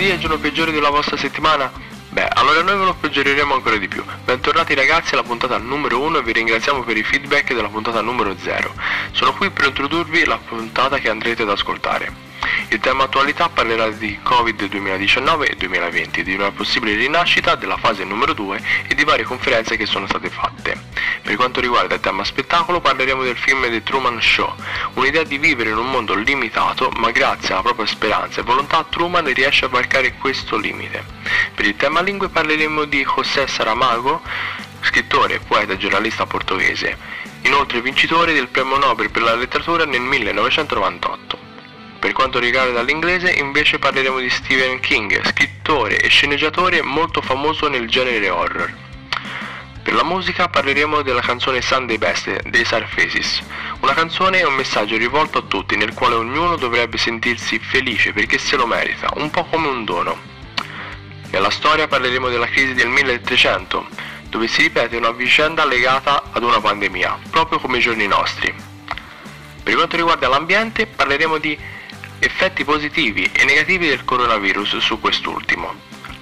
Lunedì 0.00 0.16
è 0.16 0.16
il 0.16 0.26
giorno 0.26 0.38
peggiore 0.38 0.72
della 0.72 0.88
vostra 0.88 1.18
settimana? 1.18 1.70
Beh, 2.08 2.26
allora 2.26 2.62
noi 2.62 2.78
ve 2.78 2.84
lo 2.84 2.94
peggioreremo 2.94 3.52
ancora 3.52 3.76
di 3.76 3.86
più. 3.86 4.02
Bentornati 4.24 4.72
ragazzi 4.72 5.12
alla 5.12 5.22
puntata 5.22 5.58
numero 5.58 6.00
1 6.00 6.16
e 6.16 6.22
vi 6.22 6.32
ringraziamo 6.32 6.82
per 6.84 6.96
i 6.96 7.02
feedback 7.02 7.52
della 7.52 7.68
puntata 7.68 8.00
numero 8.00 8.34
0. 8.34 8.72
Sono 9.10 9.34
qui 9.34 9.50
per 9.50 9.66
introdurvi 9.66 10.24
la 10.24 10.38
puntata 10.38 10.96
che 10.96 11.10
andrete 11.10 11.42
ad 11.42 11.50
ascoltare. 11.50 12.29
Il 12.68 12.78
tema 12.78 13.04
attualità 13.04 13.48
parlerà 13.48 13.90
di 13.90 14.20
Covid 14.22 14.66
2019 14.66 15.48
e 15.48 15.56
2020, 15.56 16.22
di 16.22 16.34
una 16.34 16.52
possibile 16.52 16.94
rinascita 16.94 17.54
della 17.56 17.76
fase 17.76 18.04
numero 18.04 18.32
2 18.32 18.62
e 18.88 18.94
di 18.94 19.04
varie 19.04 19.24
conferenze 19.24 19.76
che 19.76 19.86
sono 19.86 20.06
state 20.06 20.30
fatte. 20.30 20.80
Per 21.22 21.34
quanto 21.36 21.60
riguarda 21.60 21.96
il 21.96 22.00
tema 22.00 22.24
spettacolo 22.24 22.80
parleremo 22.80 23.22
del 23.22 23.36
film 23.36 23.62
The 23.68 23.82
Truman 23.82 24.22
Show, 24.22 24.54
un'idea 24.94 25.24
di 25.24 25.38
vivere 25.38 25.70
in 25.70 25.78
un 25.78 25.90
mondo 25.90 26.14
limitato, 26.14 26.90
ma 26.96 27.10
grazie 27.10 27.54
alla 27.54 27.62
propria 27.62 27.86
speranza 27.86 28.40
e 28.40 28.44
volontà 28.44 28.86
Truman 28.88 29.32
riesce 29.34 29.64
a 29.64 29.68
varcare 29.68 30.14
questo 30.14 30.56
limite. 30.56 31.04
Per 31.54 31.66
il 31.66 31.76
tema 31.76 32.00
lingue 32.00 32.28
parleremo 32.28 32.84
di 32.84 33.04
José 33.04 33.46
Saramago, 33.48 34.22
scrittore, 34.82 35.40
poeta 35.40 35.72
e 35.72 35.76
giornalista 35.76 36.24
portoghese, 36.24 36.96
inoltre 37.42 37.82
vincitore 37.82 38.32
del 38.32 38.48
premio 38.48 38.78
Nobel 38.78 39.10
per 39.10 39.22
la 39.22 39.34
letteratura 39.34 39.84
nel 39.84 40.00
1998. 40.00 41.49
Per 42.00 42.12
quanto 42.12 42.38
riguarda 42.38 42.80
l'inglese 42.80 43.30
invece 43.30 43.78
parleremo 43.78 44.20
di 44.20 44.30
Stephen 44.30 44.80
King, 44.80 45.20
scrittore 45.26 46.00
e 46.00 46.08
sceneggiatore 46.08 46.80
molto 46.80 47.20
famoso 47.20 47.68
nel 47.68 47.90
genere 47.90 48.30
horror. 48.30 48.74
Per 49.82 49.92
la 49.92 50.02
musica 50.02 50.48
parleremo 50.48 51.02
della 51.02 51.20
canzone 51.20 51.60
Sunday 51.60 51.98
Best 51.98 52.48
dei 52.48 52.64
Sarfaces. 52.64 53.42
Una 53.80 53.92
canzone 53.92 54.38
è 54.38 54.46
un 54.46 54.54
messaggio 54.54 54.96
rivolto 54.96 55.38
a 55.38 55.42
tutti 55.42 55.76
nel 55.76 55.92
quale 55.92 56.14
ognuno 56.14 56.56
dovrebbe 56.56 56.96
sentirsi 56.96 57.58
felice 57.58 58.14
perché 58.14 58.38
se 58.38 58.56
lo 58.56 58.66
merita, 58.66 59.10
un 59.16 59.28
po' 59.28 59.44
come 59.44 59.68
un 59.68 59.84
dono. 59.84 60.18
Nella 61.30 61.50
storia 61.50 61.86
parleremo 61.86 62.30
della 62.30 62.46
crisi 62.46 62.72
del 62.72 62.88
1300, 62.88 63.86
dove 64.30 64.48
si 64.48 64.62
ripete 64.62 64.96
una 64.96 65.10
vicenda 65.10 65.66
legata 65.66 66.22
ad 66.32 66.44
una 66.44 66.62
pandemia, 66.62 67.18
proprio 67.30 67.58
come 67.58 67.76
i 67.76 67.82
giorni 67.82 68.06
nostri. 68.06 68.54
Per 69.62 69.74
quanto 69.74 69.96
riguarda 69.96 70.28
l'ambiente 70.28 70.86
parleremo 70.86 71.36
di 71.36 71.58
effetti 72.20 72.64
positivi 72.64 73.28
e 73.32 73.44
negativi 73.44 73.88
del 73.88 74.04
coronavirus 74.04 74.76
su 74.78 75.00
quest'ultimo. 75.00 75.74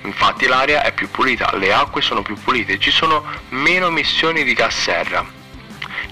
Infatti 0.04 0.46
l'aria 0.46 0.82
è 0.82 0.92
più 0.92 1.10
pulita, 1.10 1.54
le 1.56 1.72
acque 1.72 2.00
sono 2.00 2.22
più 2.22 2.36
pulite 2.36 2.78
ci 2.78 2.90
sono 2.90 3.24
meno 3.50 3.88
emissioni 3.88 4.44
di 4.44 4.54
gas 4.54 4.80
serra. 4.80 5.26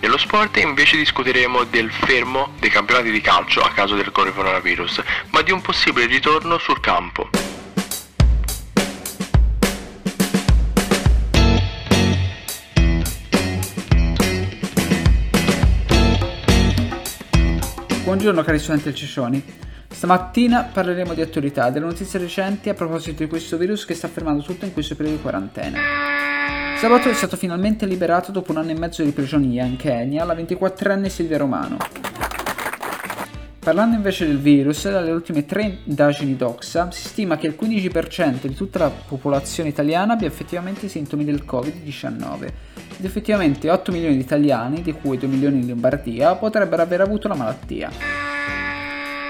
Nello 0.00 0.18
sport 0.18 0.56
invece 0.58 0.96
discuteremo 0.96 1.64
del 1.64 1.90
fermo 1.90 2.52
dei 2.58 2.68
campionati 2.68 3.10
di 3.10 3.20
calcio 3.20 3.62
a 3.62 3.70
causa 3.70 3.94
del 3.94 4.10
coronavirus, 4.10 5.02
ma 5.30 5.42
di 5.42 5.52
un 5.52 5.62
possibile 5.62 6.06
ritorno 6.06 6.58
sul 6.58 6.80
campo. 6.80 7.30
Buongiorno 18.04 18.42
cari 18.42 18.58
studenti 18.58 18.84
del 18.84 18.94
Ciccioni. 18.94 19.42
Stamattina 20.06 20.62
parleremo 20.62 21.14
di 21.14 21.20
attualità, 21.20 21.68
delle 21.68 21.86
notizie 21.86 22.20
recenti 22.20 22.68
a 22.68 22.74
proposito 22.74 23.24
di 23.24 23.28
questo 23.28 23.56
virus 23.56 23.84
che 23.84 23.94
sta 23.94 24.06
fermando 24.06 24.40
tutto 24.40 24.64
in 24.64 24.72
questo 24.72 24.94
periodo 24.94 25.16
di 25.16 25.22
quarantena. 25.24 25.80
Sabato 26.76 27.08
è 27.08 27.12
stato 27.12 27.36
finalmente 27.36 27.86
liberato 27.86 28.30
dopo 28.30 28.52
un 28.52 28.58
anno 28.58 28.70
e 28.70 28.78
mezzo 28.78 29.02
di 29.02 29.10
prigionia 29.10 29.64
in 29.64 29.74
Kenya 29.74 30.22
la 30.22 30.34
24enne 30.34 31.06
Silvia 31.06 31.38
Romano. 31.38 31.78
Parlando 33.58 33.96
invece 33.96 34.28
del 34.28 34.38
virus, 34.38 34.88
dalle 34.88 35.10
ultime 35.10 35.44
tre 35.44 35.78
indagini 35.86 36.36
d'Oxa 36.36 36.92
si 36.92 37.08
stima 37.08 37.36
che 37.36 37.48
il 37.48 37.56
15% 37.60 38.46
di 38.46 38.54
tutta 38.54 38.78
la 38.78 38.90
popolazione 38.90 39.70
italiana 39.70 40.12
abbia 40.12 40.28
effettivamente 40.28 40.86
i 40.86 40.88
sintomi 40.88 41.24
del 41.24 41.42
Covid-19 41.44 42.44
ed 42.96 43.04
effettivamente 43.04 43.68
8 43.68 43.90
milioni 43.90 44.14
di 44.14 44.20
italiani, 44.20 44.82
di 44.82 44.92
cui 44.92 45.18
2 45.18 45.26
milioni 45.26 45.62
in 45.62 45.66
Lombardia, 45.66 46.36
potrebbero 46.36 46.82
aver 46.82 47.00
avuto 47.00 47.26
la 47.26 47.34
malattia. 47.34 48.35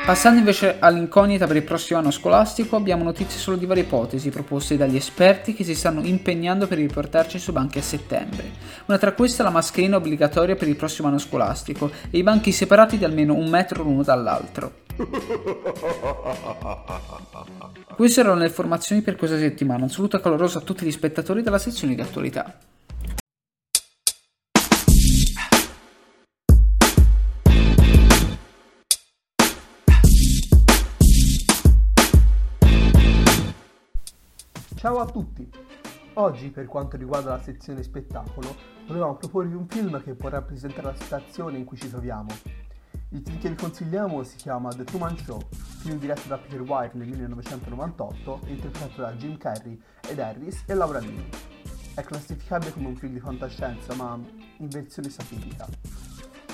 Passando 0.07 0.39
invece 0.39 0.77
all'incognita 0.79 1.49
per 1.49 1.57
il 1.57 1.65
prossimo 1.65 1.99
anno 1.99 2.13
scolastico, 2.13 2.77
abbiamo 2.77 3.03
notizie 3.03 3.41
solo 3.41 3.57
di 3.57 3.67
varie 3.67 3.83
ipotesi 3.83 4.31
proposte 4.31 4.77
dagli 4.77 4.95
esperti 4.95 5.53
che 5.53 5.65
si 5.65 5.75
stanno 5.75 6.01
impegnando 6.01 6.69
per 6.69 6.79
riportarci 6.79 7.41
su 7.41 7.51
banchi 7.51 7.79
a 7.79 7.83
settembre. 7.83 8.45
Una 8.87 8.99
tra 8.99 9.15
queste 9.15 9.43
è 9.43 9.45
la 9.45 9.51
mascherina 9.51 9.97
obbligatoria 9.97 10.55
per 10.55 10.69
il 10.69 10.77
prossimo 10.77 11.09
anno 11.09 11.19
scolastico 11.19 11.91
e 12.09 12.19
i 12.19 12.23
banchi 12.23 12.53
separati 12.53 12.99
di 12.99 13.05
almeno 13.05 13.35
un 13.35 13.49
metro 13.49 13.83
l'uno 13.83 14.05
dall'altro. 14.05 14.85
Queste 17.97 18.21
erano 18.21 18.37
le 18.37 18.47
informazioni 18.47 19.03
per 19.03 19.17
questa 19.17 19.39
settimana. 19.39 19.83
Un 19.83 19.91
saluto 19.91 20.21
caloroso 20.21 20.59
a 20.59 20.61
tutti 20.61 20.87
gli 20.87 20.93
spettatori 20.93 21.43
della 21.43 21.59
sezione 21.59 21.97
di 21.97 22.01
attualità. 22.01 22.57
Ciao 34.87 35.01
a 35.01 35.07
tutti! 35.07 35.51
Oggi, 36.13 36.51
per 36.51 36.67
quanto 36.67 36.97
riguarda 36.97 37.31
la 37.31 37.43
sezione 37.43 37.83
spettacolo, 37.83 38.55
volevamo 38.87 39.17
proporvi 39.17 39.57
un 39.57 39.67
film 39.67 40.01
che 40.01 40.15
può 40.15 40.29
rappresentare 40.29 40.87
la 40.87 40.95
situazione 40.95 41.59
in 41.59 41.65
cui 41.65 41.77
ci 41.77 41.91
troviamo. 41.91 42.29
Il 43.09 43.21
film 43.25 43.41
che 43.41 43.49
vi 43.49 43.57
consigliamo 43.57 44.23
si 44.23 44.37
chiama 44.37 44.71
The 44.71 44.85
Truman 44.85 45.19
Show, 45.19 45.41
film 45.81 45.99
diretto 45.99 46.29
da 46.29 46.39
Peter 46.39 46.61
White 46.61 46.97
nel 46.97 47.09
1998 47.09 48.43
e 48.45 48.53
interpretato 48.53 49.01
da 49.01 49.13
Jim 49.15 49.37
Carrey, 49.37 49.77
Ed 50.09 50.21
Harris 50.21 50.63
e 50.69 50.75
Laura 50.75 51.01
Linney. 51.01 51.31
È 51.93 52.03
classificabile 52.03 52.73
come 52.73 52.87
un 52.87 52.95
film 52.95 53.13
di 53.13 53.19
fantascienza, 53.19 53.93
ma 53.97 54.17
in 54.59 54.69
versione 54.69 55.09
satirica. 55.09 55.67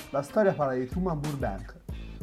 La 0.08 0.22
storia 0.22 0.54
parla 0.54 0.72
di 0.72 0.86
Truman 0.86 1.20
Burbank, 1.20 1.76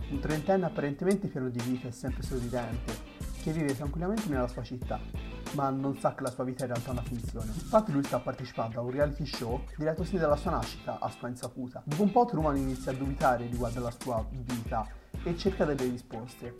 un 0.09 0.19
trentenne 0.19 0.65
apparentemente 0.65 1.27
pieno 1.27 1.49
di 1.49 1.59
vita 1.59 1.87
e 1.87 1.91
sempre 1.91 2.23
sorridente, 2.23 2.97
che 3.43 3.51
vive 3.51 3.75
tranquillamente 3.75 4.27
nella 4.27 4.47
sua 4.47 4.63
città 4.63 5.28
ma 5.53 5.69
non 5.69 5.97
sa 5.97 6.13
che 6.13 6.23
la 6.23 6.31
sua 6.31 6.43
vita 6.43 6.63
è 6.63 6.67
in 6.67 6.73
realtà 6.73 6.91
una 6.91 7.01
finzione. 7.01 7.47
Infatti 7.47 7.91
lui 7.91 8.03
sta 8.03 8.19
partecipando 8.19 8.79
a 8.79 8.83
un 8.83 8.91
reality 8.91 9.25
show 9.25 9.63
diretto 9.77 10.03
sin 10.03 10.19
dalla 10.19 10.35
sua 10.35 10.51
nascita 10.51 10.99
a 10.99 11.09
sua 11.09 11.27
insaputa. 11.27 11.81
Dopo 11.85 12.03
un 12.03 12.11
po' 12.11 12.25
Truman 12.25 12.57
inizia 12.57 12.91
a 12.91 12.95
dubitare 12.95 13.45
riguardo 13.45 13.79
alla 13.79 13.93
sua 13.97 14.25
vita 14.29 14.87
e 15.23 15.37
cerca 15.37 15.65
delle 15.65 15.89
risposte. 15.89 16.55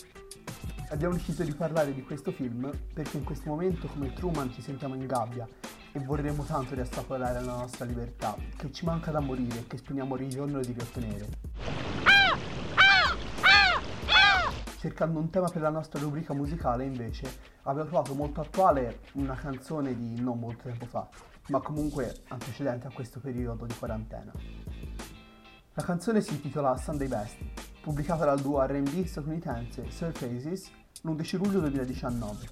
Abbiamo 0.90 1.14
deciso 1.14 1.44
di 1.44 1.54
parlare 1.54 1.94
di 1.94 2.02
questo 2.04 2.32
film 2.32 2.72
perché 2.94 3.18
in 3.18 3.24
questo 3.24 3.50
momento 3.50 3.88
come 3.88 4.12
Truman 4.14 4.52
ci 4.52 4.62
sentiamo 4.62 4.96
in 4.96 5.06
gabbia 5.06 5.48
e 5.92 6.00
vorremmo 6.00 6.44
tanto 6.44 6.76
riassaporare 6.76 7.44
la 7.44 7.54
nostra 7.58 7.86
libertà, 7.86 8.36
che 8.56 8.72
ci 8.72 8.86
manca 8.86 9.12
da 9.12 9.20
morire 9.20 9.60
e 9.60 9.68
che 9.68 9.78
speriamo 9.78 10.16
ogni 10.16 10.30
giorno 10.30 10.60
di 10.60 10.72
riottenere. 10.72 11.69
Cercando 14.80 15.20
un 15.20 15.30
tema 15.30 15.50
per 15.50 15.62
la 15.62 15.70
nostra 15.70 16.00
rubrica 16.00 16.34
musicale 16.34 16.86
invece 16.86 17.30
avevo 17.64 17.86
trovato 17.86 18.16
molto 18.16 18.40
attuale 18.40 19.02
una 19.16 19.36
canzone 19.36 19.94
di 19.94 20.22
non 20.22 20.40
molto 20.40 20.70
tempo 20.70 20.86
fa, 20.86 21.06
ma 21.50 21.60
comunque 21.60 22.22
antecedente 22.30 22.88
a 22.88 22.92
questo 22.94 23.20
periodo 23.20 23.66
di 23.66 23.74
quarantena. 23.78 24.32
La 25.74 25.84
canzone 25.84 26.22
si 26.22 26.36
intitola 26.36 26.78
Sunday 26.78 27.10
Best, 27.10 27.36
pubblicata 27.82 28.24
dal 28.24 28.40
duo 28.40 28.66
R&B 28.66 29.04
statunitense 29.04 29.92
Surfaces 29.92 30.72
l'11 31.02 31.38
luglio 31.44 31.60
2019. 31.60 32.50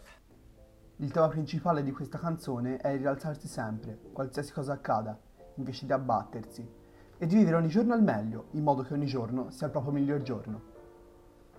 Il 0.98 1.10
tema 1.10 1.30
principale 1.30 1.82
di 1.82 1.94
questa 1.94 2.18
canzone 2.18 2.76
è 2.76 2.90
il 2.90 3.00
rialzarsi 3.00 3.48
sempre, 3.48 4.02
qualsiasi 4.12 4.52
cosa 4.52 4.74
accada, 4.74 5.18
invece 5.56 5.86
di 5.86 5.94
abbattersi, 5.94 6.70
e 7.18 7.26
di 7.26 7.36
vivere 7.36 7.56
ogni 7.56 7.70
giorno 7.70 7.94
al 7.94 8.04
meglio, 8.04 8.48
in 8.52 8.64
modo 8.64 8.82
che 8.82 8.94
ogni 8.94 9.06
giorno 9.06 9.50
sia 9.50 9.68
il 9.68 9.72
proprio 9.72 9.94
miglior 9.94 10.22
giorno. 10.24 10.76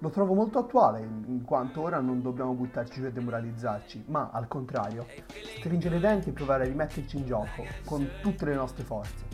Lo 0.00 0.10
trovo 0.10 0.34
molto 0.34 0.60
attuale, 0.60 1.00
in 1.00 1.42
quanto 1.44 1.80
ora 1.80 1.98
non 1.98 2.22
dobbiamo 2.22 2.52
buttarci 2.52 3.02
e 3.02 3.10
demoralizzarci, 3.10 4.04
ma 4.06 4.30
al 4.32 4.46
contrario, 4.46 5.06
stringere 5.58 5.96
i 5.96 6.00
denti 6.00 6.28
e 6.28 6.32
provare 6.32 6.64
a 6.64 6.66
rimetterci 6.68 7.16
in 7.16 7.26
gioco 7.26 7.64
con 7.84 8.08
tutte 8.22 8.44
le 8.44 8.54
nostre 8.54 8.84
forze. 8.84 9.26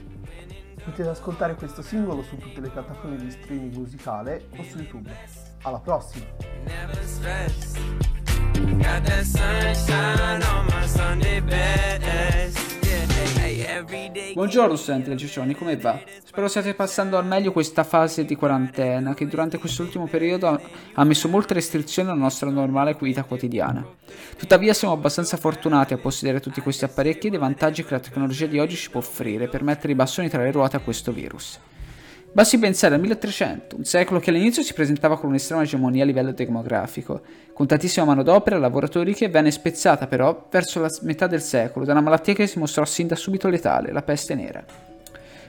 Potete 0.82 1.08
ascoltare 1.08 1.54
questo 1.54 1.82
singolo 1.82 2.22
su 2.22 2.38
tutte 2.38 2.60
le 2.60 2.70
piattaforme 2.70 3.16
di 3.16 3.30
streaming 3.30 3.74
musicale 3.74 4.48
o 4.56 4.62
su 4.62 4.78
YouTube. 4.78 5.10
Alla 5.62 5.80
prossima! 5.80 6.24
Buongiorno 14.34 14.76
studenti 14.76 15.08
del 15.08 15.18
Ciccioni, 15.18 15.54
come 15.54 15.76
va? 15.76 16.00
Spero 16.24 16.48
stiate 16.48 16.74
passando 16.74 17.16
al 17.16 17.26
meglio 17.26 17.52
questa 17.52 17.84
fase 17.84 18.24
di 18.24 18.36
quarantena 18.36 19.14
che 19.14 19.26
durante 19.26 19.58
quest'ultimo 19.58 20.06
periodo 20.06 20.60
ha 20.94 21.04
messo 21.04 21.28
molte 21.28 21.54
restrizioni 21.54 22.10
alla 22.10 22.18
nostra 22.18 22.50
normale 22.50 22.96
vita 23.00 23.24
quotidiana. 23.24 23.86
Tuttavia 24.36 24.74
siamo 24.74 24.94
abbastanza 24.94 25.36
fortunati 25.36 25.94
a 25.94 25.98
possedere 25.98 26.40
tutti 26.40 26.60
questi 26.60 26.84
apparecchi 26.84 27.26
e 27.26 27.30
dei 27.30 27.38
vantaggi 27.38 27.84
che 27.84 27.94
la 27.94 28.00
tecnologia 28.00 28.46
di 28.46 28.58
oggi 28.58 28.76
ci 28.76 28.90
può 28.90 29.00
offrire 29.00 29.48
per 29.48 29.62
mettere 29.62 29.92
i 29.92 29.96
bastoni 29.96 30.28
tra 30.28 30.42
le 30.42 30.50
ruote 30.50 30.76
a 30.76 30.80
questo 30.80 31.12
virus. 31.12 31.58
Basti 32.34 32.58
pensare 32.58 32.96
al 32.96 33.00
1300, 33.00 33.76
un 33.76 33.84
secolo 33.84 34.18
che 34.18 34.30
all'inizio 34.30 34.64
si 34.64 34.74
presentava 34.74 35.16
con 35.16 35.28
un'estrema 35.28 35.62
egemonia 35.62 36.02
a 36.02 36.06
livello 36.06 36.32
demografico, 36.32 37.20
con 37.52 37.68
tantissima 37.68 38.06
manodopera 38.06 38.56
e 38.56 38.58
lavoratori 38.58 39.14
che 39.14 39.28
venne 39.28 39.52
spezzata 39.52 40.08
però 40.08 40.48
verso 40.50 40.80
la 40.80 40.90
metà 41.02 41.28
del 41.28 41.40
secolo 41.40 41.84
da 41.84 41.92
una 41.92 42.00
malattia 42.00 42.34
che 42.34 42.48
si 42.48 42.58
mostrò 42.58 42.84
sin 42.84 43.06
da 43.06 43.14
subito 43.14 43.48
letale, 43.48 43.92
la 43.92 44.02
peste 44.02 44.34
nera. 44.34 44.64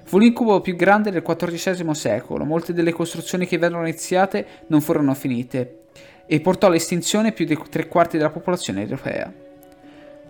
Fu 0.03 0.19
l'incubo 0.19 0.61
più 0.61 0.75
grande 0.75 1.09
del 1.09 1.23
XIV 1.23 1.89
secolo, 1.93 2.45
molte 2.45 2.71
delle 2.71 2.93
costruzioni 2.93 3.47
che 3.47 3.57
vennero 3.57 3.81
iniziate 3.81 4.45
non 4.67 4.79
furono 4.79 5.15
finite 5.15 5.85
e 6.27 6.39
portò 6.39 6.67
all'estinzione 6.67 7.31
più 7.31 7.45
di 7.45 7.57
tre 7.67 7.87
quarti 7.87 8.17
della 8.17 8.29
popolazione 8.29 8.83
europea. 8.83 9.44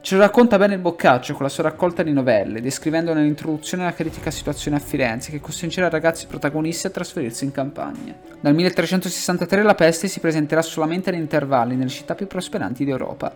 Ce 0.05 0.13
lo 0.13 0.21
racconta 0.21 0.59
bene 0.59 0.75
il 0.75 0.81
Boccaccio 0.81 1.33
con 1.33 1.41
la 1.41 1.49
sua 1.49 1.63
raccolta 1.63 2.03
di 2.03 2.13
novelle, 2.13 2.61
descrivendo 2.61 3.11
nell'introduzione 3.11 3.85
la 3.85 3.93
critica 3.93 4.29
situazione 4.29 4.77
a 4.77 4.79
Firenze 4.79 5.31
che 5.31 5.41
costringerà 5.41 5.87
i 5.87 5.89
ragazzi 5.89 6.27
protagonisti 6.27 6.85
a 6.85 6.91
trasferirsi 6.91 7.43
in 7.43 7.51
campagna. 7.51 8.13
Dal 8.39 8.53
1363 8.53 9.63
la 9.63 9.73
peste 9.73 10.07
si 10.07 10.19
presenterà 10.19 10.61
solamente 10.61 11.09
ad 11.09 11.15
intervalli 11.15 11.75
nelle 11.75 11.89
città 11.89 12.13
più 12.13 12.27
prosperanti 12.27 12.85
d'Europa. 12.85 13.35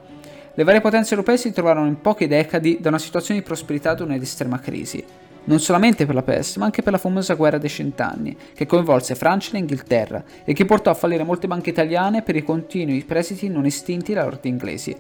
Le 0.54 0.64
varie 0.64 0.80
potenze 0.80 1.16
europee 1.16 1.38
si 1.38 1.52
trovarono 1.52 1.88
in 1.88 2.02
poche 2.02 2.28
decadi 2.28 2.78
da 2.80 2.90
una 2.90 3.00
situazione 3.00 3.40
di 3.40 3.46
prosperità 3.48 3.90
ad 3.90 4.02
una 4.02 4.16
di 4.16 4.24
estrema 4.24 4.60
crisi. 4.60 5.04
Non 5.46 5.60
solamente 5.60 6.06
per 6.06 6.14
la 6.14 6.22
peste, 6.22 6.60
ma 6.60 6.66
anche 6.66 6.84
per 6.84 6.92
la 6.92 7.00
famosa 7.00 7.34
guerra 7.34 7.58
dei 7.58 7.68
cent'anni, 7.68 8.38
che 8.54 8.68
coinvolse 8.68 9.16
Francia 9.16 9.56
e 9.56 9.58
Inghilterra 9.58 10.24
e 10.44 10.54
che 10.54 10.66
portò 10.66 10.92
a 10.92 10.94
fallire 10.94 11.24
molte 11.24 11.48
banche 11.48 11.72
italiane 11.72 12.22
per 12.22 12.36
i 12.36 12.44
continui 12.44 13.04
prestiti 13.06 13.50
non 13.50 13.66
estinti 13.66 14.14
da 14.14 14.26
loro 14.26 14.38
inglesi, 14.44 14.96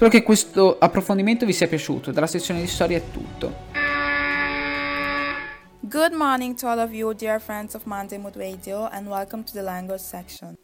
Spero 0.00 0.16
che 0.16 0.22
questo 0.22 0.78
approfondimento 0.78 1.44
vi 1.44 1.52
sia 1.52 1.68
piaciuto. 1.68 2.10
Dalla 2.10 2.26
sezione 2.26 2.60
di 2.60 2.66
storia 2.66 2.96
è 2.96 3.02
tutto. 3.10 3.54
Good 5.82 6.14
morning 6.14 6.54
to 6.54 6.68
all 6.68 6.78
of 6.78 6.94
you, 6.94 7.12
dear 7.12 7.38
friends 7.38 7.74
of 7.74 7.84
Monday 7.84 8.16
Mood 8.16 8.34
Radio, 8.34 8.88
and 8.90 9.06
welcome 9.08 9.44
to 9.44 9.52
the 9.52 9.60
language 9.60 10.00
section. 10.00 10.56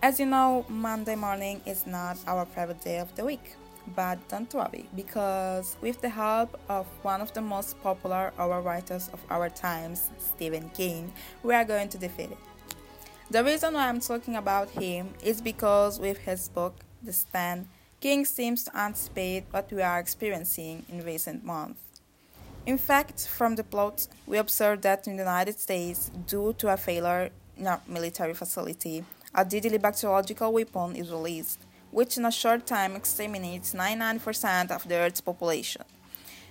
As 0.00 0.18
you 0.18 0.26
know, 0.26 0.64
Monday 0.66 1.14
morning 1.14 1.60
is 1.66 1.84
not 1.84 2.16
our 2.26 2.44
favorite 2.44 2.82
day 2.82 2.98
of 2.98 3.06
the 3.14 3.22
week. 3.22 3.54
But 3.94 4.18
don't 4.28 4.52
worry, 4.52 4.88
because 4.96 5.76
with 5.80 6.00
the 6.00 6.08
help 6.08 6.58
of 6.68 6.86
one 7.04 7.20
of 7.20 7.32
the 7.32 7.40
most 7.40 7.80
popular 7.80 8.32
horror 8.36 8.60
writers 8.60 9.08
of 9.12 9.20
our 9.30 9.50
times, 9.50 10.10
Stephen 10.18 10.68
King, 10.74 11.12
we 11.44 11.54
are 11.54 11.64
going 11.64 11.90
to 11.90 11.96
defeat 11.96 12.32
it. 12.32 12.55
The 13.28 13.42
reason 13.42 13.74
why 13.74 13.88
I'm 13.88 13.98
talking 13.98 14.36
about 14.36 14.70
him 14.70 15.12
is 15.20 15.40
because 15.40 15.98
with 15.98 16.18
his 16.18 16.48
book, 16.48 16.76
The 17.02 17.12
Stand, 17.12 17.66
King 18.00 18.24
seems 18.24 18.62
to 18.64 18.78
anticipate 18.78 19.46
what 19.50 19.68
we 19.72 19.82
are 19.82 19.98
experiencing 19.98 20.86
in 20.88 21.04
recent 21.04 21.44
months. 21.44 21.80
In 22.66 22.78
fact, 22.78 23.26
from 23.26 23.56
the 23.56 23.64
plot, 23.64 24.06
we 24.26 24.38
observe 24.38 24.82
that 24.82 25.08
in 25.08 25.16
the 25.16 25.24
United 25.24 25.58
States, 25.58 26.12
due 26.28 26.52
to 26.58 26.72
a 26.72 26.76
failure 26.76 27.30
in 27.56 27.66
a 27.66 27.80
military 27.88 28.32
facility, 28.32 29.04
a 29.34 29.44
deadly 29.44 29.78
bacteriological 29.78 30.52
weapon 30.52 30.94
is 30.94 31.10
released, 31.10 31.58
which 31.90 32.16
in 32.16 32.24
a 32.26 32.30
short 32.30 32.64
time 32.64 32.94
exterminates 32.94 33.74
99% 33.74 34.70
of 34.70 34.86
the 34.86 34.94
Earth's 34.94 35.20
population. 35.20 35.82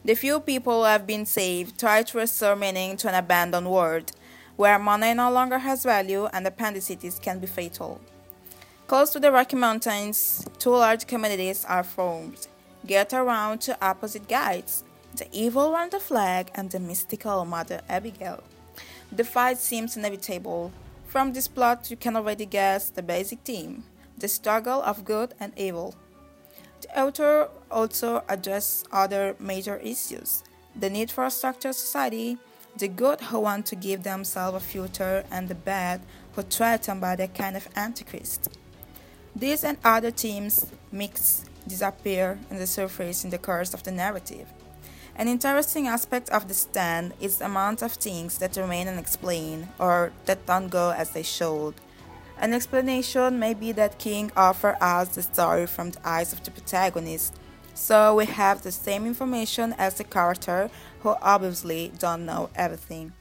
The 0.03 0.15
few 0.15 0.41
people 0.41 0.79
who 0.79 0.85
have 0.85 1.07
been 1.07 1.25
saved 1.25 1.79
try 1.79 2.03
to 2.03 2.17
restore 2.17 2.57
meaning 2.57 2.97
to 2.97 3.07
an 3.07 3.15
abandoned 3.15 3.71
world, 3.71 4.11
where 4.55 4.79
money 4.79 5.13
no 5.13 5.31
longer 5.31 5.59
has 5.59 5.83
value 5.83 6.27
and 6.33 6.45
appendicitis 6.47 7.19
can 7.19 7.39
be 7.39 7.47
fatal. 7.47 7.99
Close 8.87 9.09
to 9.11 9.19
the 9.19 9.31
Rocky 9.31 9.55
Mountains, 9.55 10.45
two 10.59 10.69
large 10.69 11.07
communities 11.07 11.65
are 11.65 11.83
formed. 11.83 12.47
Get 12.85 13.13
around 13.13 13.61
to 13.61 13.77
opposite 13.83 14.27
guides 14.27 14.83
the 15.15 15.27
evil 15.31 15.71
one 15.71 15.89
the 15.89 15.99
flag 15.99 16.51
and 16.55 16.69
the 16.69 16.79
mystical 16.79 17.45
Mother 17.45 17.81
Abigail. 17.87 18.43
The 19.11 19.23
fight 19.23 19.57
seems 19.57 19.95
inevitable. 19.95 20.71
From 21.07 21.31
this 21.31 21.47
plot, 21.47 21.89
you 21.89 21.95
can 21.95 22.15
already 22.17 22.45
guess 22.45 22.89
the 22.89 23.01
basic 23.01 23.39
theme 23.39 23.83
the 24.17 24.27
struggle 24.27 24.81
of 24.83 25.03
good 25.03 25.33
and 25.39 25.51
evil. 25.57 25.93
The 26.81 27.01
author 27.01 27.49
also 27.69 28.23
addresses 28.29 28.85
other 28.91 29.35
major 29.39 29.77
issues 29.77 30.43
the 30.75 30.89
need 30.89 31.09
for 31.09 31.25
a 31.25 31.31
structured 31.31 31.75
society, 31.75 32.37
the 32.77 32.87
good 32.87 33.21
who 33.21 33.39
want 33.39 33.65
to 33.67 33.75
give 33.75 34.03
themselves 34.03 34.57
a 34.57 34.59
future, 34.59 35.23
and 35.31 35.47
the 35.47 35.55
bad 35.55 36.01
who 36.33 36.41
threatened 36.41 37.01
by 37.01 37.15
the 37.15 37.27
kind 37.27 37.55
of 37.55 37.67
antichrist. 37.75 38.49
These 39.35 39.63
and 39.63 39.77
other 39.83 40.11
themes 40.11 40.65
mix, 40.91 41.45
disappear, 41.67 42.39
and 42.49 42.59
the 42.59 42.67
surface 42.67 43.23
in 43.23 43.29
the 43.29 43.37
course 43.37 43.73
of 43.73 43.83
the 43.83 43.91
narrative. 43.91 44.47
An 45.17 45.29
interesting 45.29 45.87
aspect 45.87 46.29
of 46.29 46.47
the 46.49 46.53
stand 46.53 47.13
is 47.21 47.37
the 47.37 47.45
amount 47.45 47.81
of 47.81 47.93
things 47.93 48.37
that 48.39 48.57
remain 48.57 48.89
unexplained 48.89 49.69
or 49.79 50.11
that 50.25 50.45
don't 50.45 50.67
go 50.67 50.91
as 50.91 51.11
they 51.11 51.23
should. 51.23 51.73
An 52.37 52.53
explanation 52.53 53.39
may 53.39 53.53
be 53.53 53.71
that 53.71 53.97
King 53.97 54.29
offers 54.35 54.75
us 54.81 55.15
the 55.15 55.23
story 55.23 55.67
from 55.67 55.91
the 55.91 56.07
eyes 56.07 56.33
of 56.33 56.43
the 56.43 56.51
protagonist, 56.51 57.33
so 57.75 58.15
we 58.15 58.25
have 58.25 58.63
the 58.63 58.71
same 58.71 59.05
information 59.05 59.75
as 59.77 59.95
the 59.95 60.03
character 60.03 60.69
who 61.01 61.15
obviously 61.21 61.91
don't 61.99 62.25
know 62.25 62.49
everything. 62.55 63.13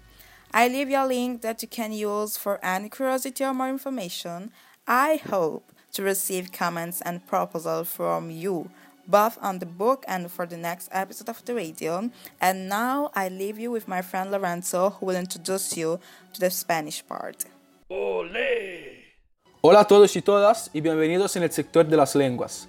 I 0.52 0.68
leave 0.68 0.88
you 0.88 0.98
a 0.98 1.06
link 1.06 1.42
that 1.42 1.60
you 1.62 1.68
can 1.68 1.92
use 1.92 2.36
for 2.36 2.64
any 2.64 2.88
curiosity 2.88 3.44
or 3.44 3.52
more 3.52 3.68
information. 3.68 4.52
I 4.86 5.20
hope 5.28 5.70
to 5.92 6.02
receive 6.02 6.52
comments 6.52 7.02
and 7.02 7.26
proposals 7.26 7.88
from 7.88 8.30
you, 8.30 8.70
both 9.08 9.36
on 9.42 9.58
the 9.58 9.66
book 9.66 10.04
and 10.06 10.30
for 10.30 10.46
the 10.46 10.56
next 10.56 10.88
episode 10.92 11.28
of 11.28 11.44
the 11.44 11.54
radio. 11.54 12.08
And 12.40 12.68
now 12.68 13.10
I 13.14 13.28
leave 13.28 13.58
you 13.58 13.72
with 13.72 13.88
my 13.88 14.00
friend 14.00 14.30
Lorenzo, 14.30 14.90
who 14.90 15.06
will 15.06 15.16
introduce 15.16 15.76
you 15.76 15.98
to 16.32 16.40
the 16.40 16.50
Spanish 16.50 17.04
part. 17.04 17.44
¡Olé! 17.90 19.02
Hola 19.60 19.80
a 19.80 19.84
todos 19.84 20.14
y 20.14 20.20
todas 20.20 20.70
y 20.72 20.80
bienvenidos 20.80 21.34
en 21.36 21.42
el 21.42 21.50
sector 21.50 21.84
de 21.84 21.96
las 21.96 22.14
lenguas. 22.14 22.68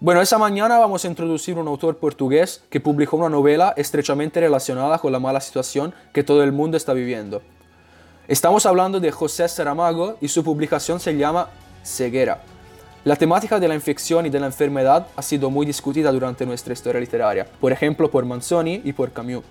Bueno, 0.00 0.22
esa 0.22 0.38
mañana 0.38 0.78
vamos 0.78 1.04
a 1.04 1.08
introducir 1.08 1.58
un 1.58 1.66
autor 1.66 1.96
portugués 1.96 2.62
que 2.70 2.78
publicó 2.78 3.16
una 3.16 3.28
novela 3.28 3.74
estrechamente 3.76 4.38
relacionada 4.38 5.00
con 5.00 5.10
la 5.10 5.18
mala 5.18 5.40
situación 5.40 5.92
que 6.12 6.22
todo 6.22 6.44
el 6.44 6.52
mundo 6.52 6.76
está 6.76 6.92
viviendo. 6.92 7.42
Estamos 8.28 8.64
hablando 8.64 9.00
de 9.00 9.10
José 9.10 9.48
Saramago 9.48 10.16
y 10.20 10.28
su 10.28 10.44
publicación 10.44 11.00
se 11.00 11.16
llama 11.16 11.48
Ceguera. 11.82 12.42
La 13.02 13.16
temática 13.16 13.58
de 13.58 13.66
la 13.66 13.74
infección 13.74 14.24
y 14.24 14.30
de 14.30 14.38
la 14.38 14.46
enfermedad 14.46 15.08
ha 15.16 15.22
sido 15.22 15.50
muy 15.50 15.66
discutida 15.66 16.12
durante 16.12 16.46
nuestra 16.46 16.74
historia 16.74 17.00
literaria, 17.00 17.48
por 17.60 17.72
ejemplo 17.72 18.08
por 18.08 18.24
Manzoni 18.24 18.82
y 18.84 18.92
por 18.92 19.10
Camus. 19.10 19.42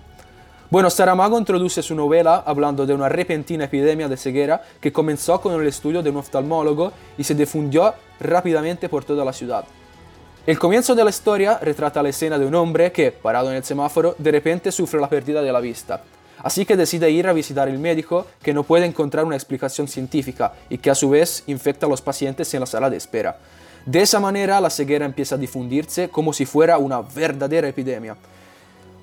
Bueno, 0.70 0.88
Saramago 0.88 1.38
introduce 1.38 1.82
su 1.82 1.94
novela 1.94 2.42
hablando 2.46 2.86
de 2.86 2.94
una 2.94 3.10
repentina 3.10 3.64
epidemia 3.64 4.08
de 4.08 4.16
ceguera 4.16 4.62
que 4.80 4.94
comenzó 4.94 5.42
con 5.42 5.60
el 5.60 5.66
estudio 5.66 6.02
de 6.02 6.08
un 6.08 6.16
oftalmólogo 6.16 6.92
y 7.18 7.24
se 7.24 7.34
difundió 7.34 7.92
rápidamente 8.18 8.88
por 8.88 9.04
toda 9.04 9.26
la 9.26 9.34
ciudad. 9.34 9.66
El 10.48 10.58
comienzo 10.58 10.94
de 10.94 11.04
la 11.04 11.10
historia 11.10 11.58
retrata 11.58 12.02
la 12.02 12.08
escena 12.08 12.38
de 12.38 12.46
un 12.46 12.54
hombre 12.54 12.90
que, 12.90 13.12
parado 13.12 13.50
en 13.50 13.56
el 13.56 13.64
semáforo, 13.64 14.14
de 14.16 14.32
repente 14.32 14.72
sufre 14.72 14.98
la 14.98 15.10
pérdida 15.10 15.42
de 15.42 15.52
la 15.52 15.60
vista. 15.60 16.00
Así 16.38 16.64
que 16.64 16.74
decide 16.74 17.10
ir 17.10 17.28
a 17.28 17.34
visitar 17.34 17.68
el 17.68 17.78
médico 17.78 18.24
que 18.42 18.54
no 18.54 18.62
puede 18.62 18.86
encontrar 18.86 19.26
una 19.26 19.36
explicación 19.36 19.88
científica 19.88 20.54
y 20.70 20.78
que 20.78 20.88
a 20.88 20.94
su 20.94 21.10
vez 21.10 21.44
infecta 21.48 21.84
a 21.84 21.88
los 21.90 22.00
pacientes 22.00 22.54
en 22.54 22.60
la 22.60 22.66
sala 22.66 22.88
de 22.88 22.96
espera. 22.96 23.36
De 23.84 24.00
esa 24.00 24.20
manera 24.20 24.58
la 24.58 24.70
ceguera 24.70 25.04
empieza 25.04 25.34
a 25.34 25.38
difundirse 25.38 26.08
como 26.08 26.32
si 26.32 26.46
fuera 26.46 26.78
una 26.78 27.02
verdadera 27.02 27.68
epidemia. 27.68 28.16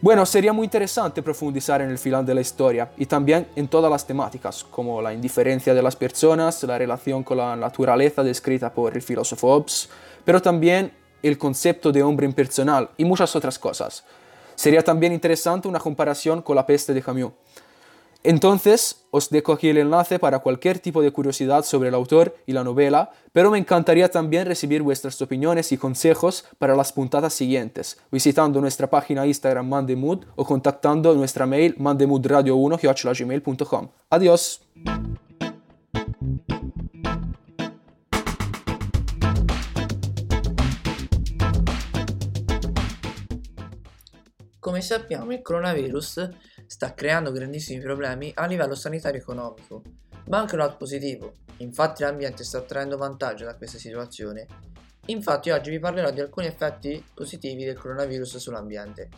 Bueno, 0.01 0.25
sería 0.25 0.51
muy 0.51 0.63
interesante 0.63 1.21
profundizar 1.21 1.79
en 1.79 1.91
el 1.91 1.99
final 1.99 2.25
de 2.25 2.33
la 2.33 2.41
historia 2.41 2.89
y 2.97 3.05
también 3.05 3.49
en 3.55 3.67
todas 3.67 3.91
las 3.91 4.07
temáticas, 4.07 4.63
como 4.63 4.99
la 4.99 5.13
indiferencia 5.13 5.75
de 5.75 5.83
las 5.83 5.95
personas, 5.95 6.63
la 6.63 6.79
relación 6.79 7.23
con 7.23 7.37
la 7.37 7.55
naturaleza 7.55 8.23
descrita 8.23 8.73
por 8.73 8.95
el 8.95 9.03
filósofo 9.03 9.55
Hobbes, 9.55 9.89
pero 10.23 10.41
también 10.41 11.04
el 11.23 11.37
concepto 11.37 11.91
de 11.91 12.03
hombre 12.03 12.25
impersonal 12.25 12.89
y 12.97 13.05
muchas 13.05 13.35
otras 13.35 13.59
cosas. 13.59 14.03
Sería 14.55 14.83
también 14.83 15.13
interesante 15.13 15.67
una 15.67 15.79
comparación 15.79 16.41
con 16.41 16.55
la 16.55 16.65
peste 16.65 16.93
de 16.93 17.01
Camus. 17.01 17.31
Entonces, 18.25 19.05
os 19.11 19.29
dejo 19.29 19.53
aquí 19.53 19.69
el 19.69 19.77
enlace 19.77 20.17
para 20.17 20.39
cualquier 20.39 20.79
tipo 20.79 21.03
de 21.03 21.11
curiosidad 21.11 21.63
sobre 21.63 21.89
el 21.89 21.95
autor 21.95 22.35
y 22.47 22.53
la 22.53 22.63
novela, 22.63 23.11
pero 23.31 23.51
me 23.51 23.59
encantaría 23.59 24.09
también 24.09 24.47
recibir 24.47 24.81
vuestras 24.81 25.21
opiniones 25.21 25.71
y 25.71 25.77
consejos 25.77 26.45
para 26.57 26.75
las 26.75 26.91
puntadas 26.91 27.35
siguientes, 27.35 27.99
visitando 28.11 28.59
nuestra 28.61 28.89
página 28.89 29.27
Instagram 29.27 29.69
Mandemood 29.69 30.25
o 30.35 30.43
contactando 30.43 31.13
nuestra 31.13 31.45
mail 31.45 31.77
mandemudradio1.gmail.com. 31.77 33.89
Adiós. 34.09 34.61
Come 44.65 44.81
sappiamo 44.81 45.31
il 45.31 45.43
coronavirus 45.43 46.27
sta 46.65 46.95
creando 46.95 47.31
grandissimi 47.31 47.79
problemi 47.79 48.31
a 48.33 48.47
livello 48.47 48.73
sanitario 48.73 49.19
e 49.19 49.21
economico, 49.21 49.83
ma 50.29 50.39
anche 50.39 50.55
un 50.55 50.61
lato 50.61 50.77
positivo, 50.77 51.33
infatti 51.57 52.01
l'ambiente 52.01 52.43
sta 52.43 52.61
traendo 52.61 52.97
vantaggio 52.97 53.45
da 53.45 53.55
questa 53.57 53.77
situazione. 53.77 54.47
Infatti 55.05 55.51
oggi 55.51 55.69
vi 55.69 55.77
parlerò 55.77 56.09
di 56.09 56.19
alcuni 56.19 56.47
effetti 56.47 57.05
positivi 57.13 57.63
del 57.63 57.77
coronavirus 57.77 58.37
sull'ambiente. 58.37 59.09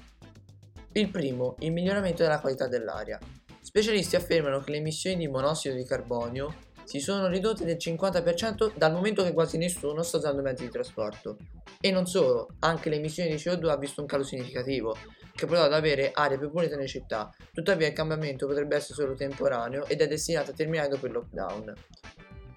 Il 0.92 1.10
primo, 1.12 1.56
il 1.60 1.72
miglioramento 1.72 2.24
della 2.24 2.42
qualità 2.42 2.68
dell'aria. 2.68 3.18
Specialisti 3.62 4.18
affermano 4.18 4.60
che 4.60 4.72
le 4.72 4.78
emissioni 4.80 5.16
di 5.16 5.30
monossido 5.30 5.76
di 5.76 5.86
carbonio 5.86 6.54
si 6.88 7.02
sono 7.02 7.28
ridotte 7.28 7.66
del 7.66 7.76
50% 7.76 8.72
dal 8.78 8.94
momento 8.94 9.22
che 9.22 9.34
quasi 9.34 9.58
nessuno 9.58 10.04
sta 10.04 10.18
usando 10.18 10.42
mezzi 10.42 10.64
di 10.64 10.72
trasporto. 10.72 11.38
E 11.82 11.92
non 11.92 12.06
solo, 12.06 12.48
anche 12.60 12.90
le 12.90 12.96
emissioni 12.96 13.30
di 13.30 13.36
CO2 13.36 13.68
hanno 13.68 13.78
visto 13.78 14.00
un 14.00 14.08
calo 14.08 14.24
significativo, 14.24 14.96
che 15.36 15.46
portò 15.46 15.64
ad 15.64 15.74
avere 15.74 16.12
aree 16.14 16.38
più 16.38 16.50
pulite 16.50 16.76
nelle 16.76 16.88
città. 16.88 17.30
Tuttavia 17.52 17.88
il 17.88 17.94
cambiamento 17.94 18.48
potrebbe 18.48 18.78
essere 18.78 18.94
solo 18.94 19.16
temporaneo 19.16 19.86
ed 19.86 20.00
è 20.00 20.08
destinato 20.08 20.52
a 20.52 20.54
terminare 20.54 20.88
dopo 20.88 21.08
il 21.08 21.12
lockdown. 21.12 21.74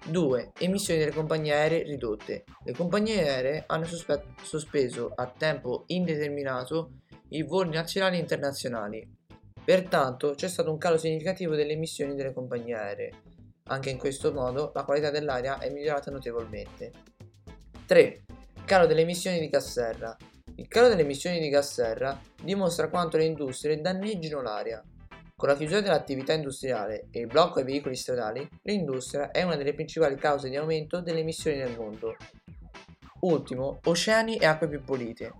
2. 0.05 0.51
Emissioni 0.59 0.99
delle 1.01 1.11
compagnie 1.11 1.53
aeree 1.53 1.83
ridotte. 1.83 2.45
Le 2.63 2.71
compagnie 2.71 3.27
aeree 3.27 3.63
hanno 3.67 3.83
sospe- 3.83 4.27
sospeso 4.41 5.11
a 5.13 5.27
tempo 5.27 5.83
indeterminato 5.87 7.01
i 7.31 7.43
voli 7.43 7.71
nazionali 7.71 8.15
e 8.15 8.21
internazionali. 8.21 9.19
Pertanto 9.63 10.35
c'è 10.35 10.47
stato 10.47 10.71
un 10.71 10.77
calo 10.77 10.97
significativo 10.97 11.53
delle 11.53 11.73
emissioni 11.73 12.15
delle 12.15 12.33
compagnie 12.33 12.75
aeree. 12.75 13.11
Anche 13.65 13.89
in 13.89 13.97
questo 13.97 14.31
modo 14.31 14.71
la 14.73 14.83
qualità 14.83 15.09
dell'aria 15.09 15.59
è 15.59 15.69
migliorata 15.69 16.11
notevolmente. 16.11 16.91
3. 17.85 18.23
Calo 18.65 18.85
delle 18.85 19.01
emissioni 19.01 19.39
di 19.39 19.49
gas 19.49 19.71
serra. 19.71 20.15
Il 20.55 20.67
calo 20.67 20.87
delle 20.87 21.01
emissioni 21.01 21.39
di 21.39 21.49
gas 21.49 21.73
serra 21.73 22.19
dimostra 22.41 22.89
quanto 22.89 23.17
le 23.17 23.25
industrie 23.25 23.79
danneggino 23.79 24.41
l'aria. 24.41 24.83
Con 25.35 25.49
la 25.49 25.55
chiusura 25.55 25.81
dell'attività 25.81 26.33
industriale 26.33 27.07
e 27.09 27.21
il 27.21 27.27
blocco 27.27 27.59
ai 27.59 27.65
veicoli 27.65 27.95
stradali, 27.95 28.47
l'industria 28.61 29.31
è 29.31 29.41
una 29.41 29.55
delle 29.55 29.73
principali 29.73 30.15
cause 30.15 30.49
di 30.49 30.55
aumento 30.55 31.01
delle 31.01 31.21
emissioni 31.21 31.57
nel 31.57 31.75
mondo. 31.75 32.15
Ultimo, 33.21 33.79
oceani 33.85 34.37
e 34.37 34.45
acque 34.45 34.67
più 34.67 34.83
pulite. 34.83 35.33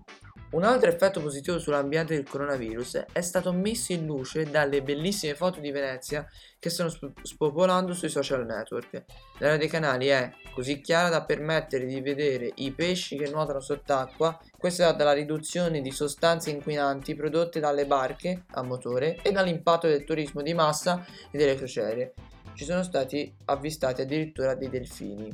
Un 0.52 0.64
altro 0.64 0.90
effetto 0.90 1.22
positivo 1.22 1.58
sull'ambiente 1.58 2.14
del 2.14 2.28
coronavirus 2.28 3.06
è 3.10 3.22
stato 3.22 3.54
messo 3.54 3.92
in 3.92 4.04
luce 4.04 4.44
dalle 4.44 4.82
bellissime 4.82 5.34
foto 5.34 5.60
di 5.60 5.70
Venezia 5.70 6.28
che 6.58 6.68
stanno 6.68 6.90
sp- 6.90 7.10
spopolando 7.22 7.94
sui 7.94 8.10
social 8.10 8.44
network. 8.44 9.02
L'area 9.38 9.56
dei 9.56 9.68
canali 9.68 10.08
è 10.08 10.30
così 10.52 10.82
chiara 10.82 11.08
da 11.08 11.24
permettere 11.24 11.86
di 11.86 12.02
vedere 12.02 12.52
i 12.56 12.70
pesci 12.72 13.16
che 13.16 13.30
nuotano 13.30 13.60
sott'acqua, 13.60 14.38
questo 14.58 14.86
è 14.86 14.94
dalla 14.94 15.14
riduzione 15.14 15.80
di 15.80 15.90
sostanze 15.90 16.50
inquinanti 16.50 17.14
prodotte 17.14 17.58
dalle 17.58 17.86
barche 17.86 18.44
a 18.50 18.62
motore 18.62 19.16
e 19.22 19.32
dall'impatto 19.32 19.86
del 19.86 20.04
turismo 20.04 20.42
di 20.42 20.52
massa 20.52 21.02
e 21.30 21.38
delle 21.38 21.54
crociere. 21.54 22.12
Ci 22.52 22.64
sono 22.64 22.82
stati 22.82 23.34
avvistati 23.46 24.02
addirittura 24.02 24.54
dei 24.54 24.68
delfini. 24.68 25.30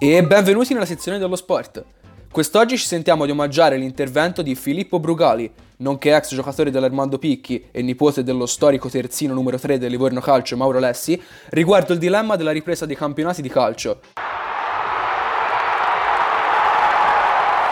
E 0.00 0.22
benvenuti 0.22 0.74
nella 0.74 0.86
sezione 0.86 1.18
dello 1.18 1.34
sport. 1.34 1.84
Quest'oggi 2.30 2.78
ci 2.78 2.86
sentiamo 2.86 3.24
di 3.24 3.32
omaggiare 3.32 3.76
l'intervento 3.76 4.42
di 4.42 4.54
Filippo 4.54 5.00
Brugali, 5.00 5.52
nonché 5.78 6.14
ex 6.14 6.36
giocatore 6.36 6.70
dell'Armando 6.70 7.18
Picchi 7.18 7.66
e 7.72 7.82
nipote 7.82 8.22
dello 8.22 8.46
storico 8.46 8.88
terzino 8.88 9.34
numero 9.34 9.58
3 9.58 9.76
del 9.76 9.90
Livorno 9.90 10.20
Calcio 10.20 10.56
Mauro 10.56 10.78
Lessi, 10.78 11.20
riguardo 11.48 11.94
il 11.94 11.98
dilemma 11.98 12.36
della 12.36 12.52
ripresa 12.52 12.86
dei 12.86 12.94
campionati 12.94 13.42
di 13.42 13.48
calcio. 13.48 13.98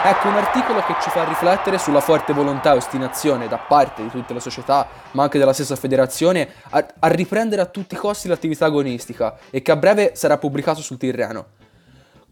Ecco 0.03 0.27
un 0.27 0.35
articolo 0.35 0.81
che 0.81 0.95
ci 1.01 1.09
fa 1.09 1.23
riflettere 1.23 1.77
sulla 1.77 2.01
forte 2.01 2.33
volontà 2.33 2.73
e 2.73 2.77
ostinazione 2.77 3.47
da 3.47 3.57
parte 3.57 4.03
di 4.03 4.09
tutte 4.09 4.33
le 4.33 4.41
società, 4.41 4.85
ma 5.11 5.23
anche 5.23 5.39
della 5.39 5.53
stessa 5.53 5.77
federazione, 5.77 6.49
a, 6.71 6.85
a 6.99 7.07
riprendere 7.07 7.61
a 7.61 7.65
tutti 7.65 7.95
i 7.95 7.97
costi 7.97 8.27
l'attività 8.27 8.65
agonistica 8.65 9.37
e 9.49 9.61
che 9.61 9.71
a 9.71 9.77
breve 9.77 10.11
sarà 10.13 10.37
pubblicato 10.37 10.81
sul 10.81 10.97
Tirreno. 10.97 11.56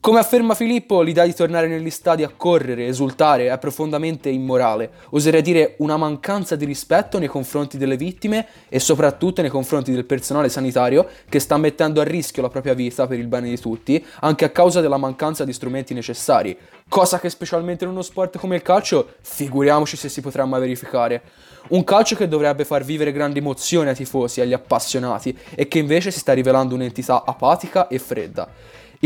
Come 0.05 0.19
afferma 0.19 0.53
Filippo, 0.53 1.01
l'idea 1.01 1.25
di 1.25 1.33
tornare 1.33 1.67
negli 1.67 1.89
stadi 1.89 2.21
a 2.21 2.29
correre, 2.29 2.85
esultare, 2.85 3.49
è 3.49 3.57
profondamente 3.57 4.29
immorale, 4.29 4.91
oserei 5.09 5.41
dire 5.41 5.73
una 5.79 5.97
mancanza 5.97 6.55
di 6.55 6.63
rispetto 6.63 7.17
nei 7.17 7.27
confronti 7.27 7.79
delle 7.79 7.97
vittime 7.97 8.45
e 8.69 8.79
soprattutto 8.79 9.41
nei 9.41 9.49
confronti 9.49 9.91
del 9.91 10.05
personale 10.05 10.49
sanitario 10.49 11.07
che 11.27 11.39
sta 11.39 11.57
mettendo 11.57 12.01
a 12.01 12.03
rischio 12.03 12.43
la 12.43 12.49
propria 12.49 12.75
vita 12.75 13.07
per 13.07 13.17
il 13.17 13.25
bene 13.25 13.49
di 13.49 13.59
tutti, 13.59 14.05
anche 14.19 14.45
a 14.45 14.51
causa 14.51 14.79
della 14.79 14.97
mancanza 14.97 15.43
di 15.43 15.53
strumenti 15.53 15.95
necessari, 15.95 16.55
cosa 16.87 17.19
che 17.19 17.31
specialmente 17.31 17.83
in 17.83 17.89
uno 17.89 18.03
sport 18.03 18.37
come 18.37 18.57
il 18.57 18.61
calcio, 18.61 19.13
figuriamoci 19.21 19.97
se 19.97 20.07
si 20.07 20.21
potrà 20.21 20.45
mai 20.45 20.59
verificare. 20.59 21.23
Un 21.69 21.83
calcio 21.83 22.15
che 22.15 22.27
dovrebbe 22.27 22.63
far 22.63 22.83
vivere 22.83 23.11
grandi 23.11 23.39
emozioni 23.39 23.89
ai 23.89 23.95
tifosi 23.95 24.39
agli 24.39 24.53
appassionati 24.53 25.35
e 25.55 25.67
che 25.67 25.79
invece 25.79 26.11
si 26.11 26.19
sta 26.19 26.31
rivelando 26.33 26.75
un'entità 26.75 27.23
apatica 27.25 27.87
e 27.87 27.97
fredda. 27.97 28.47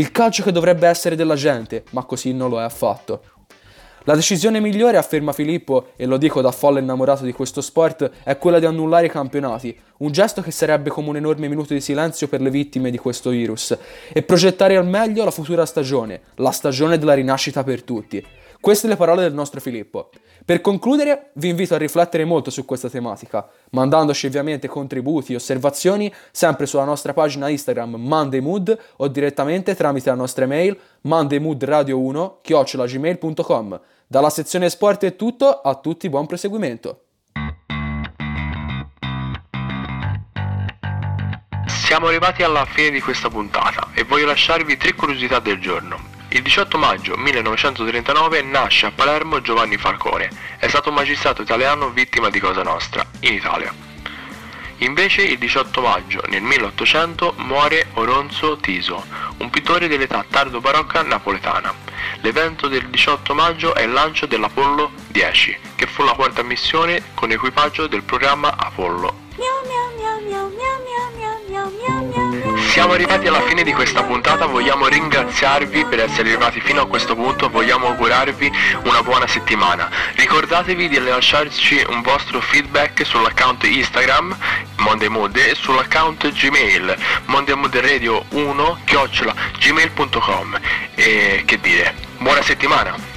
Il 0.00 0.12
calcio 0.12 0.42
che 0.42 0.50
dovrebbe 0.50 0.88
essere 0.88 1.14
della 1.14 1.34
gente, 1.34 1.84
ma 1.90 2.04
così 2.04 2.32
non 2.32 2.48
lo 2.48 2.58
è 2.58 2.62
affatto. 2.62 3.20
La 4.04 4.14
decisione 4.14 4.58
migliore, 4.58 4.96
afferma 4.96 5.34
Filippo, 5.34 5.88
e 5.96 6.06
lo 6.06 6.16
dico 6.16 6.40
da 6.40 6.52
folle 6.52 6.80
innamorato 6.80 7.24
di 7.24 7.34
questo 7.34 7.60
sport, 7.60 8.10
è 8.22 8.38
quella 8.38 8.58
di 8.58 8.64
annullare 8.64 9.04
i 9.04 9.10
campionati, 9.10 9.78
un 9.98 10.10
gesto 10.10 10.40
che 10.40 10.52
sarebbe 10.52 10.88
come 10.88 11.10
un 11.10 11.16
enorme 11.16 11.48
minuto 11.48 11.74
di 11.74 11.82
silenzio 11.82 12.28
per 12.28 12.40
le 12.40 12.48
vittime 12.48 12.90
di 12.90 12.96
questo 12.96 13.28
virus, 13.28 13.76
e 14.10 14.22
progettare 14.22 14.78
al 14.78 14.86
meglio 14.86 15.22
la 15.22 15.30
futura 15.30 15.66
stagione, 15.66 16.22
la 16.36 16.50
stagione 16.50 16.96
della 16.96 17.12
rinascita 17.12 17.62
per 17.62 17.82
tutti. 17.82 18.26
Queste 18.60 18.88
le 18.88 18.96
parole 18.96 19.22
del 19.22 19.32
nostro 19.32 19.58
Filippo. 19.58 20.10
Per 20.44 20.60
concludere, 20.60 21.30
vi 21.34 21.48
invito 21.48 21.74
a 21.74 21.78
riflettere 21.78 22.26
molto 22.26 22.50
su 22.50 22.66
questa 22.66 22.90
tematica, 22.90 23.48
mandandoci 23.70 24.26
ovviamente 24.26 24.68
contributi 24.68 25.32
e 25.32 25.36
osservazioni 25.36 26.12
sempre 26.30 26.66
sulla 26.66 26.84
nostra 26.84 27.14
pagina 27.14 27.48
Instagram 27.48 27.94
MondayMood 27.94 28.78
o 28.96 29.08
direttamente 29.08 29.74
tramite 29.74 30.10
la 30.10 30.16
nostra 30.16 30.44
email 30.44 30.78
mondaymoodradio1 31.06 32.86
gmail.com. 32.86 33.80
Dalla 34.06 34.30
sezione 34.30 34.68
sport 34.68 35.04
è 35.04 35.16
tutto, 35.16 35.62
a 35.62 35.74
tutti 35.76 36.10
buon 36.10 36.26
proseguimento. 36.26 37.04
Siamo 41.66 42.08
arrivati 42.08 42.42
alla 42.42 42.66
fine 42.66 42.90
di 42.90 43.00
questa 43.00 43.30
puntata 43.30 43.88
e 43.94 44.04
voglio 44.04 44.26
lasciarvi 44.26 44.76
tre 44.76 44.92
curiosità 44.92 45.38
del 45.38 45.58
giorno. 45.58 46.09
Il 46.32 46.42
18 46.42 46.78
maggio 46.78 47.16
1939 47.16 48.42
nasce 48.42 48.86
a 48.86 48.92
Palermo 48.92 49.40
Giovanni 49.40 49.76
Falcone, 49.76 50.30
è 50.58 50.68
stato 50.68 50.90
un 50.90 50.94
magistrato 50.94 51.42
italiano 51.42 51.90
vittima 51.90 52.30
di 52.30 52.38
Cosa 52.38 52.62
Nostra, 52.62 53.04
in 53.20 53.32
Italia. 53.32 53.74
Invece 54.78 55.22
il 55.22 55.38
18 55.38 55.80
maggio 55.80 56.22
nel 56.28 56.42
1800 56.42 57.34
muore 57.38 57.88
Oronzo 57.94 58.58
Tiso, 58.58 59.04
un 59.38 59.50
pittore 59.50 59.88
dell'età 59.88 60.24
tardo 60.30 60.60
barocca 60.60 61.02
napoletana. 61.02 61.74
L'evento 62.20 62.68
del 62.68 62.86
18 62.88 63.34
maggio 63.34 63.74
è 63.74 63.82
il 63.82 63.90
lancio 63.90 64.26
dell'Apollo 64.26 64.92
10, 65.08 65.58
che 65.74 65.86
fu 65.88 66.04
la 66.04 66.12
quarta 66.12 66.44
missione 66.44 67.02
con 67.14 67.32
equipaggio 67.32 67.88
del 67.88 68.04
programma 68.04 68.54
Apollo. 68.56 69.19
Siamo 72.70 72.92
arrivati 72.92 73.26
alla 73.26 73.40
fine 73.42 73.64
di 73.64 73.72
questa 73.72 74.04
puntata, 74.04 74.46
vogliamo 74.46 74.86
ringraziarvi 74.86 75.86
per 75.86 75.98
essere 75.98 76.28
arrivati 76.30 76.60
fino 76.60 76.80
a 76.80 76.86
questo 76.86 77.16
punto, 77.16 77.50
vogliamo 77.50 77.88
augurarvi 77.88 78.50
una 78.84 79.02
buona 79.02 79.26
settimana. 79.26 79.90
Ricordatevi 80.14 80.88
di 80.88 81.00
lasciarci 81.00 81.84
un 81.88 82.00
vostro 82.00 82.40
feedback 82.40 83.04
sull'account 83.04 83.64
Instagram 83.64 84.36
Monday 84.76 85.08
Mood 85.08 85.36
e 85.36 85.56
sull'account 85.56 86.30
Gmail 86.30 86.96
mondaymoodradio1 87.26 88.76
gmail.com 89.58 90.60
e 90.94 91.42
che 91.44 91.60
dire, 91.60 91.92
buona 92.18 92.40
settimana! 92.40 93.09